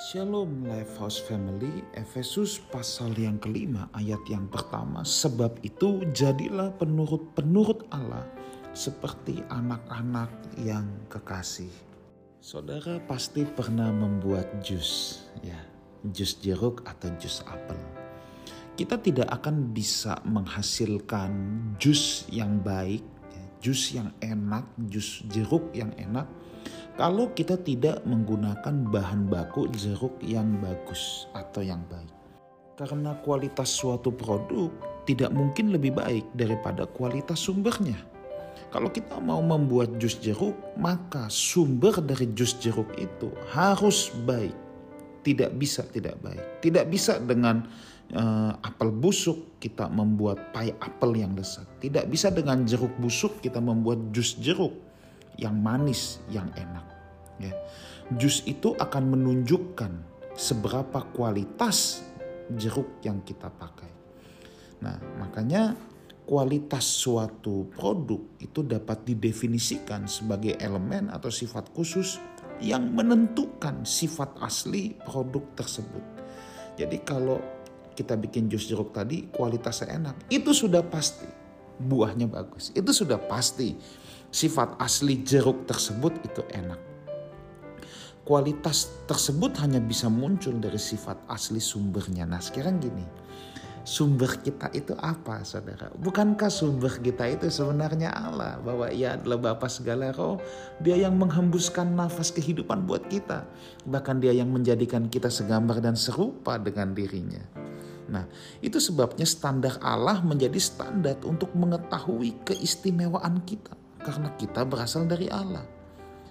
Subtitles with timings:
[0.00, 5.04] Shalom Lifehouse Family, Efesus pasal yang kelima ayat yang pertama.
[5.04, 8.24] Sebab itu jadilah penurut-penurut Allah
[8.72, 11.68] seperti anak-anak yang kekasih.
[12.40, 15.60] Saudara pasti pernah membuat jus, ya,
[16.08, 17.76] jus jeruk atau jus apel.
[18.80, 21.28] Kita tidak akan bisa menghasilkan
[21.76, 23.04] jus yang baik,
[23.36, 26.24] ya, jus yang enak, jus jeruk yang enak
[27.00, 32.12] kalau kita tidak menggunakan bahan baku jeruk yang bagus atau yang baik.
[32.76, 34.68] Karena kualitas suatu produk
[35.08, 37.96] tidak mungkin lebih baik daripada kualitas sumbernya.
[38.68, 44.52] Kalau kita mau membuat jus jeruk, maka sumber dari jus jeruk itu harus baik.
[45.24, 46.60] Tidak bisa tidak baik.
[46.60, 47.64] Tidak bisa dengan
[48.12, 51.64] uh, apel busuk kita membuat pai apel yang lezat.
[51.80, 54.76] Tidak bisa dengan jeruk busuk kita membuat jus jeruk
[55.40, 56.89] yang manis, yang enak.
[57.40, 57.56] Ya.
[58.12, 59.92] Jus itu akan menunjukkan
[60.36, 62.04] seberapa kualitas
[62.52, 63.90] jeruk yang kita pakai.
[64.82, 65.76] Nah, makanya
[66.26, 72.18] kualitas suatu produk itu dapat didefinisikan sebagai elemen atau sifat khusus
[72.60, 76.04] yang menentukan sifat asli produk tersebut.
[76.76, 77.40] Jadi kalau
[77.94, 81.28] kita bikin jus jeruk tadi kualitasnya enak, itu sudah pasti
[81.80, 82.72] buahnya bagus.
[82.76, 83.76] Itu sudah pasti
[84.30, 86.89] sifat asli jeruk tersebut itu enak
[88.24, 92.28] kualitas tersebut hanya bisa muncul dari sifat asli sumbernya.
[92.28, 93.04] Nah sekarang gini,
[93.82, 95.88] sumber kita itu apa saudara?
[95.96, 98.60] Bukankah sumber kita itu sebenarnya Allah?
[98.60, 100.38] Bahwa ia adalah Bapa segala roh,
[100.78, 103.48] dia yang menghembuskan nafas kehidupan buat kita.
[103.88, 107.42] Bahkan dia yang menjadikan kita segambar dan serupa dengan dirinya.
[108.10, 108.26] Nah
[108.60, 113.72] itu sebabnya standar Allah menjadi standar untuk mengetahui keistimewaan kita.
[114.00, 115.79] Karena kita berasal dari Allah.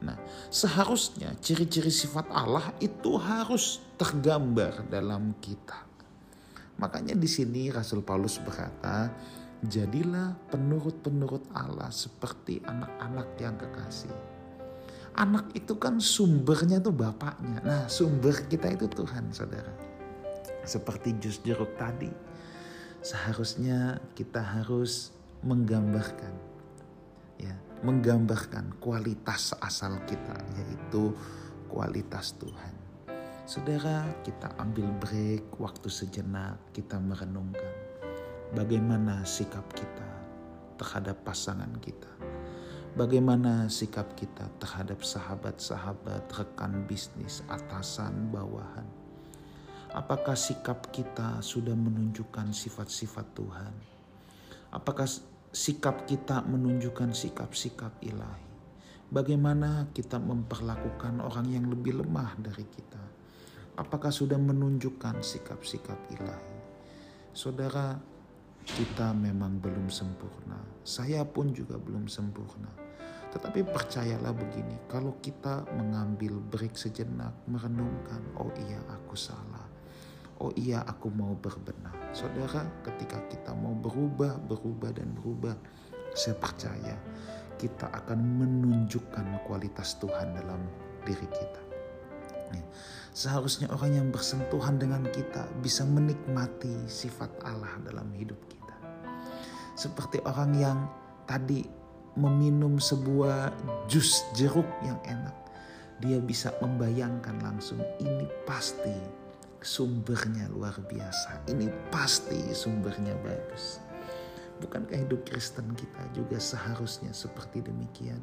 [0.00, 0.16] Nah,
[0.48, 5.84] seharusnya ciri-ciri sifat Allah itu harus tergambar dalam kita.
[6.80, 9.12] Makanya di sini Rasul Paulus berkata,
[9.60, 14.16] jadilah penurut-penurut Allah seperti anak-anak yang kekasih.
[15.20, 17.60] Anak itu kan sumbernya tuh bapaknya.
[17.60, 19.74] Nah, sumber kita itu Tuhan, saudara.
[20.64, 22.08] Seperti jus jeruk tadi,
[23.04, 26.32] seharusnya kita harus menggambarkan
[27.40, 31.16] ya menggambarkan kualitas asal kita yaitu
[31.70, 32.74] kualitas Tuhan.
[33.48, 37.74] Saudara, kita ambil break waktu sejenak, kita merenungkan
[38.54, 40.08] bagaimana sikap kita
[40.78, 42.10] terhadap pasangan kita.
[42.90, 48.86] Bagaimana sikap kita terhadap sahabat-sahabat, rekan bisnis, atasan, bawahan.
[49.94, 53.74] Apakah sikap kita sudah menunjukkan sifat-sifat Tuhan?
[54.74, 55.06] Apakah
[55.50, 58.46] sikap kita menunjukkan sikap-sikap ilahi.
[59.10, 63.02] Bagaimana kita memperlakukan orang yang lebih lemah dari kita?
[63.74, 66.58] Apakah sudah menunjukkan sikap-sikap ilahi?
[67.34, 67.98] Saudara,
[68.62, 70.62] kita memang belum sempurna.
[70.86, 72.70] Saya pun juga belum sempurna.
[73.34, 79.59] Tetapi percayalah begini, kalau kita mengambil break sejenak, merenungkan, oh iya aku salah
[80.40, 81.92] oh iya aku mau berbenah.
[82.10, 85.54] Saudara, ketika kita mau berubah, berubah dan berubah,
[86.16, 86.96] saya percaya
[87.60, 90.64] kita akan menunjukkan kualitas Tuhan dalam
[91.04, 91.70] diri kita.
[93.10, 98.76] Seharusnya orang yang bersentuhan dengan kita bisa menikmati sifat Allah dalam hidup kita.
[99.74, 100.78] Seperti orang yang
[101.26, 101.66] tadi
[102.14, 103.50] meminum sebuah
[103.90, 105.34] jus jeruk yang enak.
[106.00, 109.19] Dia bisa membayangkan langsung ini pasti
[109.60, 111.44] sumbernya luar biasa.
[111.48, 113.80] Ini pasti sumbernya bagus.
[114.60, 118.20] Bukankah hidup Kristen kita juga seharusnya seperti demikian?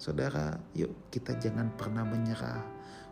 [0.00, 2.60] Saudara, yuk kita jangan pernah menyerah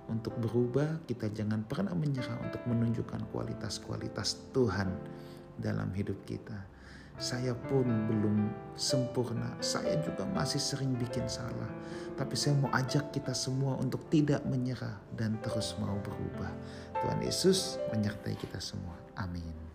[0.09, 4.91] untuk berubah, kita jangan pernah menyerah untuk menunjukkan kualitas-kualitas Tuhan
[5.61, 6.72] dalam hidup kita.
[7.21, 11.71] Saya pun belum sempurna, saya juga masih sering bikin salah.
[12.17, 16.51] Tapi saya mau ajak kita semua untuk tidak menyerah dan terus mau berubah.
[17.03, 18.95] Tuhan Yesus menyertai kita semua.
[19.17, 19.72] Amin.